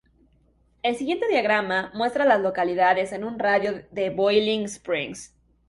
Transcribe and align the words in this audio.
El 0.81 0.95
siguiente 0.95 1.27
diagrama 1.27 1.91
muestra 1.93 2.23
a 2.23 2.27
las 2.27 2.39
localidades 2.41 3.11
en 3.11 3.23
un 3.23 3.37
radio 3.37 3.71
de 3.71 3.87
de 3.91 4.09
Boiling 4.09 4.63
Springs. 4.63 5.31